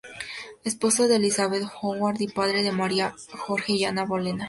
[0.63, 4.39] Esposo de Elizabeth Howard y padre de María, Jorge y Ana Bolena.